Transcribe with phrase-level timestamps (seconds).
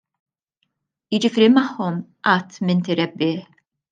[1.17, 2.01] Jiġifieri magħhom,
[2.31, 3.41] qatt m'inti rebbieħ.